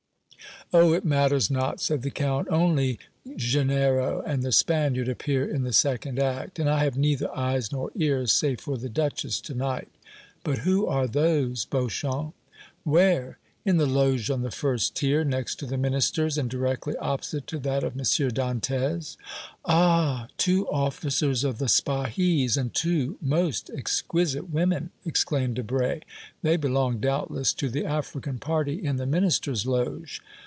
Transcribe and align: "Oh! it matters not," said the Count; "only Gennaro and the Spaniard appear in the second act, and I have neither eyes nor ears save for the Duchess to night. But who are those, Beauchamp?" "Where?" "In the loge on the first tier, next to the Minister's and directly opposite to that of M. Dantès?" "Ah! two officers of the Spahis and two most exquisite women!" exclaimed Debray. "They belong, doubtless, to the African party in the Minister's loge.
"Oh! 0.73 0.93
it 0.93 1.03
matters 1.03 1.51
not," 1.51 1.81
said 1.81 2.01
the 2.01 2.09
Count; 2.09 2.47
"only 2.49 2.97
Gennaro 3.35 4.21
and 4.21 4.41
the 4.41 4.53
Spaniard 4.53 5.09
appear 5.09 5.45
in 5.45 5.63
the 5.63 5.73
second 5.73 6.17
act, 6.17 6.59
and 6.59 6.69
I 6.69 6.85
have 6.85 6.95
neither 6.97 7.29
eyes 7.35 7.73
nor 7.73 7.91
ears 7.93 8.31
save 8.31 8.61
for 8.61 8.77
the 8.77 8.87
Duchess 8.87 9.41
to 9.41 9.53
night. 9.53 9.89
But 10.45 10.59
who 10.59 10.87
are 10.87 11.07
those, 11.07 11.65
Beauchamp?" 11.65 12.33
"Where?" 12.85 13.37
"In 13.65 13.75
the 13.75 13.85
loge 13.85 14.29
on 14.29 14.43
the 14.43 14.49
first 14.49 14.95
tier, 14.95 15.25
next 15.25 15.55
to 15.55 15.65
the 15.65 15.77
Minister's 15.77 16.37
and 16.37 16.49
directly 16.49 16.95
opposite 16.99 17.47
to 17.47 17.59
that 17.59 17.83
of 17.83 17.91
M. 17.97 18.03
Dantès?" 18.05 19.17
"Ah! 19.65 20.29
two 20.37 20.69
officers 20.69 21.43
of 21.43 21.57
the 21.57 21.67
Spahis 21.67 22.55
and 22.55 22.73
two 22.73 23.17
most 23.21 23.69
exquisite 23.75 24.49
women!" 24.49 24.91
exclaimed 25.03 25.55
Debray. 25.55 25.99
"They 26.43 26.55
belong, 26.55 26.99
doubtless, 27.01 27.51
to 27.55 27.67
the 27.69 27.83
African 27.83 28.39
party 28.39 28.81
in 28.83 28.95
the 28.95 29.05
Minister's 29.05 29.65
loge. 29.65 30.21